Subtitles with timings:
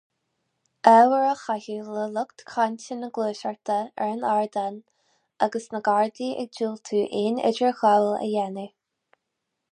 [0.91, 4.79] Ábhar á chaitheamh le lucht cainte na Gluaiseachta ar an ardán
[5.47, 8.73] agus na Gardaí ag diúltú aon idirghabháil a dhéanamh.